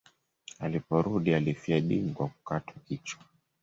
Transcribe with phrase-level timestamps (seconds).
[0.59, 3.23] Aliporudi alifia dini kwa kukatwa kichwa.